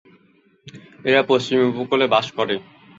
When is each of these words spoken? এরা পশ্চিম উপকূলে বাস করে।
এরা 1.05 1.21
পশ্চিম 1.29 1.57
উপকূলে 1.71 2.05
বাস 2.13 2.27
করে। 2.37 2.55